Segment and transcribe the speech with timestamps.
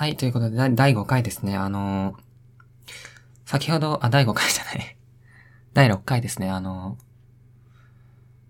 [0.00, 1.58] はい、ということで、第5回ですね。
[1.58, 2.16] あのー、
[3.44, 4.96] 先ほど、あ、第5回じゃない。
[5.74, 6.48] 第6回ですね。
[6.48, 7.04] あのー、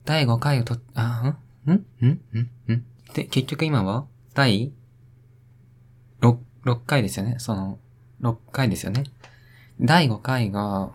[0.04, 1.34] 第5回をと、あ、
[1.66, 1.72] ん？
[1.72, 1.84] ん？
[2.06, 2.06] ん？
[2.06, 2.72] ん？
[2.72, 2.84] ん？
[3.14, 4.72] で、結局今は第
[6.21, 6.36] 6、
[6.66, 7.35] 6回ですよね。
[7.40, 7.80] その、
[8.21, 9.03] 6回ですよね。
[9.80, 10.92] 第5回が、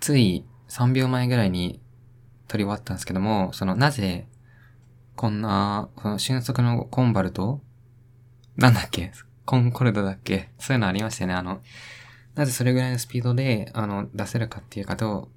[0.00, 1.80] つい3秒前ぐらいに
[2.48, 4.26] 撮り終わったんですけども、その、なぜ、
[5.14, 7.60] こんな、その、瞬足のコンバルト
[8.56, 9.12] なんだっけ？
[9.44, 10.48] コンコルドだっけ？
[10.58, 11.34] そういうのありましたよね。
[11.34, 11.60] あの、
[12.34, 15.30] なぜそれぐらいのスピードで、あの、出せるかっていうかと、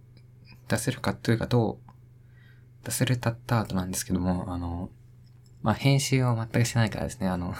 [0.67, 1.79] 出せるかというかと、
[2.83, 4.89] 出せるたった後なんですけども、あの、
[5.61, 7.53] まあ、編集を全くしてないからですね、あの、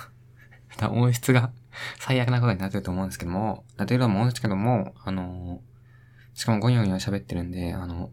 [0.92, 1.52] 音質が
[2.00, 5.62] 最悪なことになってると思うんですけども、なってると思うんですけども、あの、
[6.34, 8.12] しかもゴニョゴニョ喋ってるんで、あの、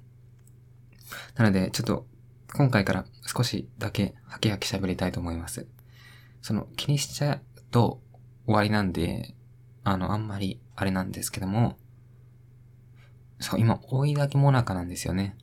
[1.37, 2.07] なので、ちょっと、
[2.55, 5.67] 今回から少しだけハキハキ喋りたいと思います。
[6.47, 8.01] その、気にしちゃうと
[8.45, 9.35] 終わりなんで、
[9.83, 11.77] あの、あんまりあれなんですけども、
[13.41, 15.37] そう、今、追いだきもなかなんですよね。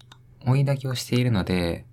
[0.45, 1.85] 追いだきをしているので、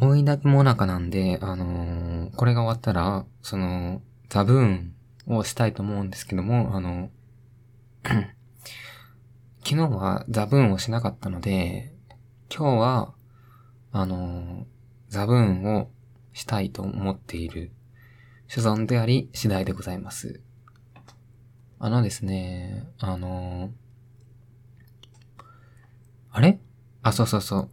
[0.00, 4.94] 追いだきもなかなんで、あのー、これが終わったら、その、ザブーン
[5.26, 7.10] をしたいと思うんですけども、あの、
[9.62, 11.92] 昨日はザブーンをしなかったので、
[12.48, 13.14] 今日は、
[13.92, 14.66] あの、
[15.10, 15.90] ザブーンを
[16.34, 17.72] したいと思っている
[18.46, 20.42] 所存であり次第でございます。
[21.78, 23.70] あのですね、あの、
[26.30, 26.58] あれ？
[27.02, 27.70] あ、そうそうそう。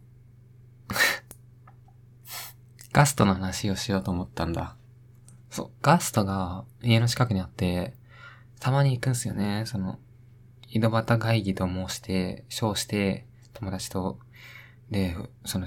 [2.92, 4.76] ガストの話をしようと思ったんだ。
[5.50, 7.94] そう、ガストが家の近くにあって、
[8.60, 9.64] たまに行くんすよね。
[9.66, 9.98] その、
[10.68, 14.18] 井戸端会議と申して、称して、友達と。
[14.90, 15.66] で、その、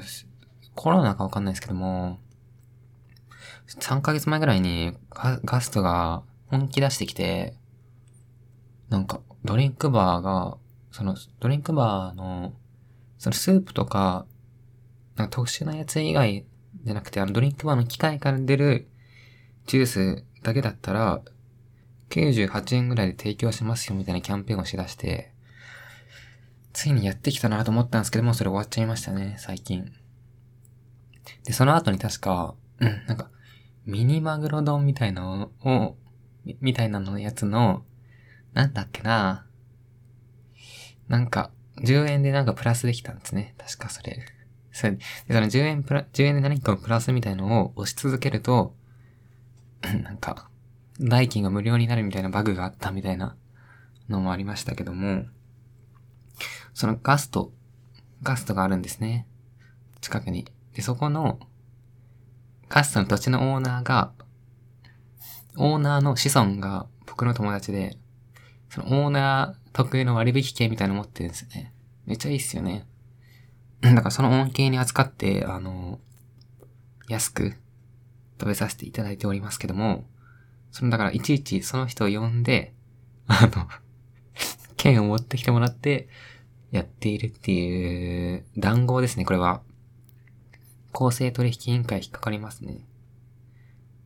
[0.75, 2.19] コロナかわかんないですけども、
[3.67, 7.55] 3ヶ月前ぐらいにガストが本気出してきて、
[8.89, 10.57] なんか、ドリンクバーが、
[10.91, 12.53] その、ドリンクバーの、
[13.17, 14.25] そのスープとか、
[15.15, 16.45] なんか特殊なやつ以外
[16.83, 18.87] じゃなくて、あのドリンクバーの機械から出る
[19.65, 21.21] ジュースだけだったら、
[22.09, 25.31] 98円ぐらいで提供しますよみたいなキャンペーンをしだして、
[26.73, 29.91] ついにやってきたなと思ったんですけども、それ終わっちゃいましたね、最近。
[31.45, 33.29] で、その後に確か、うん、なんか、
[33.85, 35.95] ミニマグロ丼みたいなのを、
[36.61, 37.83] みたいなのやつの、
[38.53, 39.45] なんだっけな
[41.07, 41.51] なんか、
[41.83, 43.53] 10円でなんかプラスできたんですね。
[43.57, 44.19] 確かそれ。
[44.71, 48.75] それで、その10円プラ、10円で何かをプラスみたいのを押し続けると、
[50.03, 50.49] なんか、
[50.99, 53.35] 代金が無料になるみたいなバグがあったみたいな
[54.09, 55.25] のもありましたけども、
[56.73, 57.51] そのガスト、
[58.23, 59.27] ガストがあるんですね。
[60.01, 60.45] 近くに。
[60.73, 61.39] で、そこの、
[62.69, 64.11] ガストの土地のオーナーが、
[65.57, 67.97] オーナーの子孫が僕の友達で、
[68.69, 71.73] そのオーナー特有の割引券みたいなの持ってるんですよね。
[72.05, 72.85] めっちゃいいっすよね。
[73.81, 75.99] だからその恩恵に扱って、あの、
[77.07, 77.53] 安く
[78.39, 80.05] 食べさせていただいておりますけども、
[80.71, 82.73] そのだからいちいちその人を呼んで、
[83.27, 83.67] あの、
[84.75, 86.09] 券を持ってきてもらって、
[86.71, 89.61] やっているっていう談合ですね、これは。
[90.97, 92.85] 公正取引委員会引っかかりますね。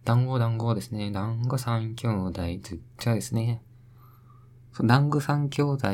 [0.05, 1.11] 団子団子ですね。
[1.11, 3.61] 団子三兄弟、ずっちゃですね。
[4.73, 5.91] そ団子三兄弟っ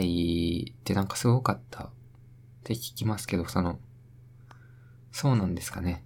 [0.85, 1.89] てなんかすごかったっ
[2.63, 3.77] て聞きますけど、その、
[5.11, 6.05] そうなんですかね。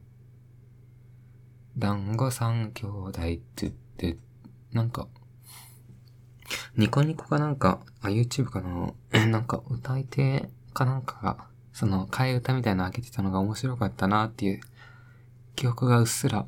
[1.78, 4.18] 団子三兄弟って言って、
[4.74, 5.08] なんか、
[6.76, 8.92] ニコニコかなんか、あ、YouTube かな
[9.28, 14.62] なんか歌い手かなんかが、その、替え歌みたいなの開けてたのが面白かったなっていう
[15.60, 16.46] 記憶がうっすら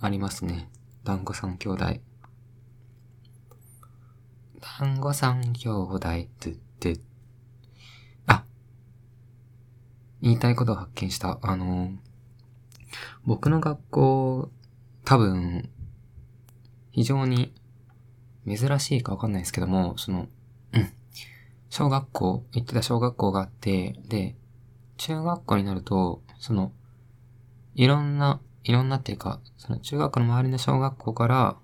[0.00, 0.70] ありますね。
[1.04, 1.84] 団子三兄弟。
[4.80, 6.98] 団子三兄弟ってって、
[8.26, 8.44] あ、
[10.22, 11.38] 言いたいことを発見した。
[11.42, 11.90] あの、
[13.26, 14.50] 僕の学校、
[15.04, 15.68] 多分、
[16.92, 17.52] 非常に
[18.46, 20.28] 珍しいかわかんないですけども、その、
[20.72, 20.92] うん。
[21.68, 24.34] 小学校、行ってた小学校があって、で、
[24.96, 26.72] 中学校になると、その、
[27.76, 31.56] いろんな、いろんなっていうか、その中学の周りの小学校から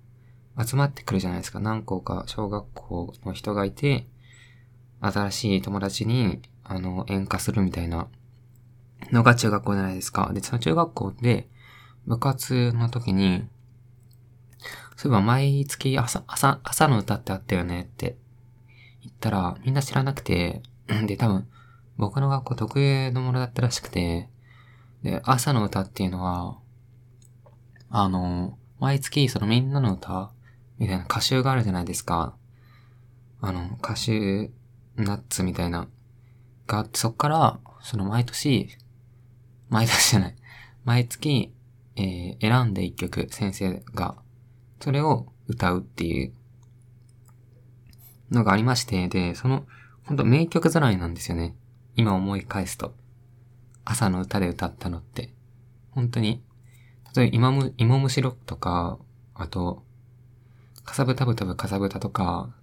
[0.63, 1.59] 集まってくるじゃないですか。
[1.59, 4.07] 何校か小学校の人がいて、
[5.01, 8.09] 新しい友達に、あの、演歌するみたいな
[9.11, 10.31] のが中学校じゃないですか。
[10.35, 11.49] で、その中学校で、
[12.07, 13.49] 部活の時に、
[14.97, 18.19] そういえば毎月朝、朝、朝の歌ってあったよねって
[19.01, 20.63] 言ったら、みんな知らなくて、
[21.07, 21.49] で、多分、
[21.97, 24.29] 僕の学校特有のものだったらしくて、
[25.03, 26.59] で、朝の歌っていうのは、
[27.91, 30.33] あの、毎月そのみんなの歌
[30.79, 32.37] みたいな歌集があるじゃないですか。
[33.41, 34.51] あの、歌集
[34.97, 35.89] ナッツみたいな、
[36.67, 38.69] があって、そっから、その毎年、
[39.69, 40.37] 毎年じゃない。
[40.85, 41.53] 毎月、
[41.97, 44.17] えー、選んで一曲、先生が、
[44.81, 46.33] それを歌うっていう
[48.31, 49.67] のがありまして、で、その、
[50.05, 51.55] ほんと名曲揃いなんですよね。
[51.97, 52.95] 今思い返すと。
[53.85, 55.33] 朝の歌で歌ったのって。
[55.91, 56.43] 本当に。
[57.15, 58.99] 例えば、今む、芋虫ロックとか、
[59.35, 59.83] あと、
[60.85, 62.55] かさぶたぶたぶかさぶたとか、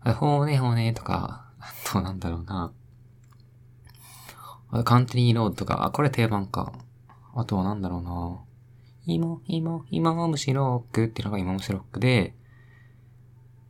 [0.00, 2.72] あほーねほーねとか、あとなんだろうな。
[4.70, 6.72] あとカントリーロードとか、あ、これ定番か。
[7.34, 8.40] あとはなんだろうな。
[9.06, 12.34] 芋、芋、芋虫ロックっていうのが芋虫ロックで、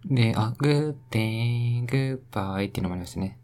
[0.05, 3.39] で、あ、グッデイ、グッバイっていうのもありますね。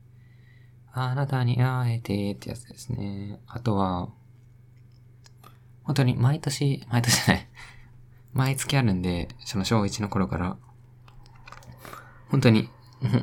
[0.93, 3.41] あなたに会えてってやつですね。
[3.47, 4.09] あとは、
[5.85, 7.49] 本当に毎年、毎年じゃない。
[8.33, 10.57] 毎月あるんで、その小1の頃から、
[12.29, 12.69] 本当に、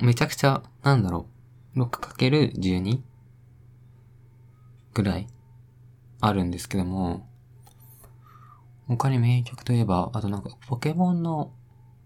[0.02, 1.28] めちゃくちゃ、なんだろ
[1.76, 3.02] う、6×12
[4.94, 5.28] ぐらい
[6.22, 7.28] あるんですけども、
[8.88, 11.52] 他に名曲といえば、あとなんか、ポケモンの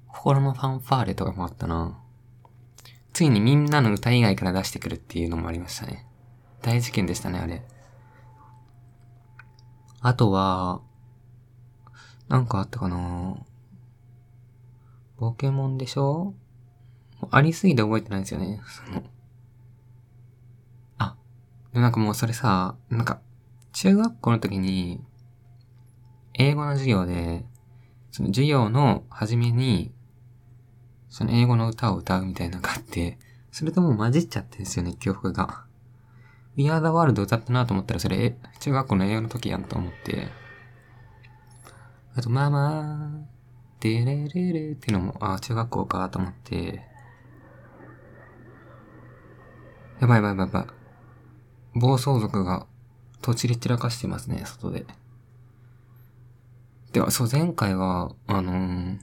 [0.07, 2.00] 心のファンファーレとかもあったな。
[3.13, 6.05] ついにみんなの歌以外から出してくるっていうのもありましたね。
[6.61, 7.65] 大事件でしたね、あれ。
[9.99, 10.81] あとは、
[12.27, 13.35] なんかあったかな
[15.17, 16.33] ポケモンでしょ？
[17.29, 18.61] ありすぎて覚えてないんですよね。
[18.65, 19.03] その。
[20.97, 21.15] あ、
[21.73, 23.21] でもなんかもうそれさ、なんか、
[23.73, 25.03] 中学校の時に、
[26.33, 27.45] 英語の授業で、
[28.11, 29.93] その授業の初めに、
[31.11, 33.19] その英語の歌を歌うみたいなのがあって、
[33.51, 35.65] それとも混じっちゃってんですよね、記憶が。
[36.55, 40.29] We Are the World 歌ったなと思ったら、それ、中学校の英語の時やんと思って。
[42.15, 46.87] あと、ママー、デレレレってのも、あ、中学校かと思って。
[49.99, 51.79] やばいやばいやばいやばい。
[51.79, 52.67] 暴走族が、
[53.21, 54.85] とちり散らかしてますね、外で。
[56.93, 58.99] では、そう、前回は、あのー、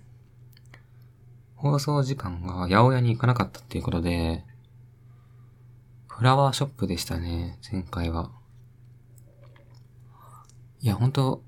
[1.59, 4.45] 放送時間が八百屋に行かなかったっていうことで、
[6.07, 8.31] フラワーショップでしたね、前回は。
[10.81, 11.43] いや、ほんと、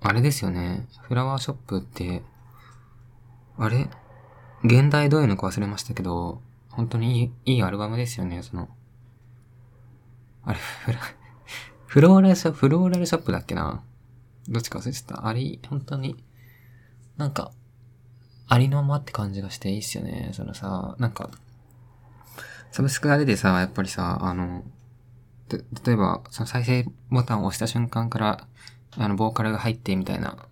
[0.00, 0.88] あれですよね。
[1.02, 2.24] フラワーショップって、
[3.56, 3.88] あれ？
[4.64, 8.68] 現代どういうのか忘れましたけど、本当にいい、いいアルバムですよね、その。
[10.42, 10.98] あれ、フラ、
[11.86, 13.84] フローラルショップ、フローラルショップだっけな？
[14.48, 15.28] どっちか忘れてた。
[15.28, 16.16] あれ、本当に、
[17.16, 17.52] なんか、
[18.48, 20.30] ありのままって感じがしていいっすよね。
[20.32, 21.30] そのさ、なんか、
[22.70, 24.64] サブスクが出てさ、やっぱりさ、あの、
[25.50, 28.46] 例えば、その再生ボタンを押した瞬間から、
[28.96, 30.48] あの、ボーカルが入ってみたいな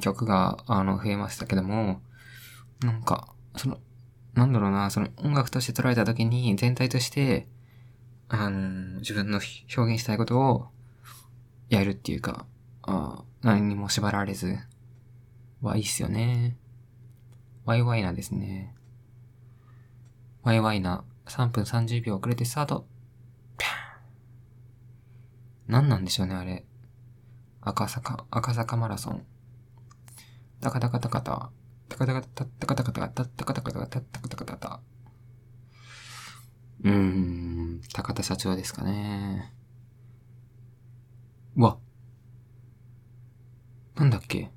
[0.00, 2.00] 曲が、あの、増えましたけども、
[2.80, 3.78] なんか、その、
[4.34, 7.48] なんだろうな、その音楽として捉えた時に全体として、
[8.28, 9.40] あの、自分の
[9.76, 10.68] 表現したいことを
[11.68, 12.46] やるっていうか、
[12.82, 14.58] あ何にも縛られず、
[15.60, 16.56] はいいっすよね。
[17.64, 18.74] ワイワイなですね。
[20.42, 22.86] ワイワイな3分30秒遅れてスタート。
[23.56, 23.72] ピャン
[25.68, 26.64] 何なんでしょうね、あれ。
[27.60, 29.24] 赤坂、赤坂マラソン。
[30.60, 31.50] タカタカタカタ。
[31.88, 34.80] タカタカタタカタカタタタカタカタタタカタカタタ。
[36.82, 39.52] うーん、高田社長ですかね。
[41.56, 41.78] うわ。
[43.94, 44.50] なんだっけ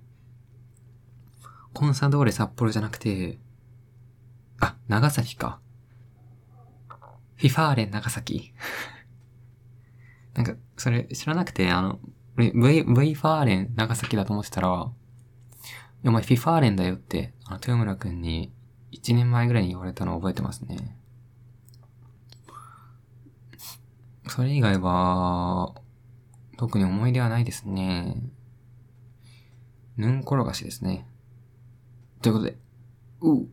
[1.75, 3.37] コンサドーレ札幌じゃなくて、
[4.61, 5.59] あ、長崎か。
[7.35, 8.53] ヴィファーレン長崎。
[10.35, 11.99] なんか、それ知らなくて、あの、
[12.37, 14.93] V、V ファーレン長崎だと思ってたら、お
[16.11, 18.53] 前フィファーレンだよって、あの、豊村くんに
[18.93, 20.97] 1年前ぐらいに言われたのを覚えてますね。
[24.29, 25.75] それ以外は、
[26.55, 28.15] 特に思い出はないですね。
[29.97, 31.05] ぬんころがしですね。
[32.25, 32.57] ということで、
[33.21, 33.47] う